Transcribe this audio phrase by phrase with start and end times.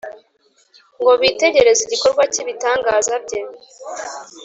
[0.99, 3.39] ngo bitegereze igikorwa cy’ibiganza bye.